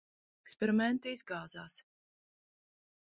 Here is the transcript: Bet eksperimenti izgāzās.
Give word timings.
Bet 0.37 0.45
eksperimenti 0.47 1.13
izgāzās. 1.17 1.77